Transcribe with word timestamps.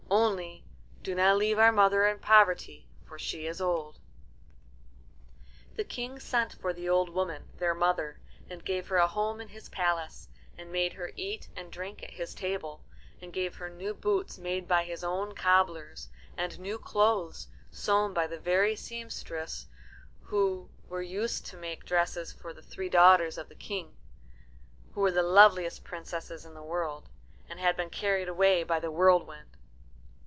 Only, 0.13 0.65
do 1.01 1.15
not 1.15 1.37
leave 1.37 1.57
our 1.57 1.71
mother 1.71 2.05
in 2.05 2.19
poverty, 2.19 2.85
for 3.05 3.17
she 3.17 3.47
is 3.47 3.61
old." 3.61 3.97
The 5.77 5.85
King 5.85 6.19
sent 6.19 6.53
for 6.53 6.73
the 6.73 6.89
old 6.89 7.09
woman, 7.09 7.47
their 7.57 7.73
mother, 7.73 8.19
and 8.49 8.63
gave 8.63 8.89
her 8.89 8.97
a 8.97 9.07
home 9.07 9.39
in 9.39 9.47
his 9.47 9.69
palace, 9.69 10.27
and 10.57 10.69
made 10.69 10.93
her 10.93 11.11
eat 11.15 11.47
and 11.55 11.71
drink 11.71 12.03
at 12.03 12.11
his 12.11 12.35
table, 12.35 12.83
and 13.21 13.31
gave 13.31 13.55
her 13.55 13.69
new 13.69 13.93
boots 13.93 14.37
made 14.37 14.67
by 14.67 14.83
his 14.83 15.01
own 15.01 15.33
cobblers, 15.33 16.09
and 16.37 16.59
new 16.59 16.77
clothes 16.77 17.47
sewn 17.71 18.13
by 18.13 18.27
the 18.27 18.39
very 18.39 18.75
sempstresses 18.75 19.67
who 20.23 20.69
were 20.89 21.01
used 21.01 21.45
to 21.47 21.57
make 21.57 21.85
dresses 21.85 22.33
for 22.33 22.51
the 22.53 22.61
three 22.63 22.89
daughters 22.89 23.37
of 23.37 23.47
the 23.47 23.55
King, 23.55 23.95
who 24.91 24.99
were 25.01 25.11
the 25.11 25.23
loveliest 25.23 25.85
princesses 25.85 26.43
in 26.45 26.53
the 26.53 26.61
world, 26.63 27.07
and 27.49 27.61
had 27.61 27.77
been 27.77 27.89
carried 27.89 28.27
away 28.27 28.61
by 28.63 28.77
the 28.79 28.91
whirlwind. 28.91 29.47